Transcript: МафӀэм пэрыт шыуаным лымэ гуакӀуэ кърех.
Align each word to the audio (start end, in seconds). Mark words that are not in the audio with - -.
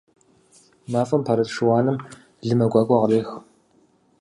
МафӀэм 0.91 1.21
пэрыт 1.27 1.49
шыуаным 1.55 1.97
лымэ 2.47 2.65
гуакӀуэ 2.71 2.97
кърех. 3.01 3.29